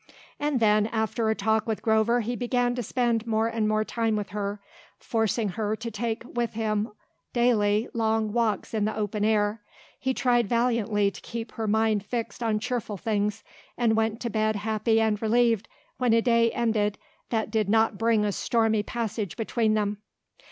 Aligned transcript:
And, 0.39 0.59
then, 0.59 0.87
after 0.87 1.29
a 1.29 1.35
talk 1.35 1.67
with 1.67 1.83
Grover 1.83 2.21
he 2.21 2.35
began 2.35 2.73
to 2.73 2.81
spend 2.81 3.27
more 3.27 3.47
and 3.47 3.67
more 3.67 3.83
time 3.85 4.15
with 4.15 4.29
her, 4.29 4.59
forcing 4.97 5.49
her 5.49 5.75
to 5.75 5.91
take 5.91 6.23
with 6.25 6.53
him 6.53 6.91
daily, 7.33 7.87
long 7.93 8.33
walks 8.33 8.73
in 8.73 8.85
the 8.85 8.97
open 8.97 9.23
air. 9.23 9.61
He 9.99 10.15
tried 10.15 10.47
valiantly 10.49 11.11
to 11.11 11.21
keep 11.21 11.51
her 11.51 11.67
mind 11.67 12.03
fixed 12.03 12.41
on 12.41 12.57
cheerful 12.57 12.97
things 12.97 13.43
and 13.77 13.95
went 13.95 14.19
to 14.21 14.31
bed 14.31 14.55
happy 14.55 14.99
and 14.99 15.21
relieved 15.21 15.67
when 15.99 16.13
a 16.13 16.21
day 16.23 16.49
ended 16.51 16.97
that 17.29 17.51
did 17.51 17.69
not 17.69 17.99
bring 17.99 18.25
a 18.25 18.31
stormy 18.31 18.81
passage 18.81 19.37
between 19.37 19.75
them. 19.75 19.99